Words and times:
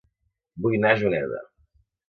Vull 0.65 0.77
anar 0.79 0.95
a 0.95 0.99
Juneda 1.03 1.45